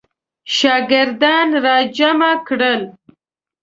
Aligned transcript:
شاګردان 0.55 1.47
را 1.63 1.77
جمع 1.97 2.31
کړل. 2.47 2.81